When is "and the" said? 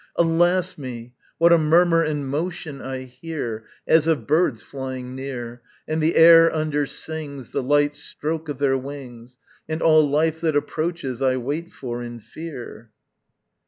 5.87-6.15